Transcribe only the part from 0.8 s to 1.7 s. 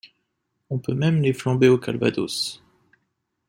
même les flamber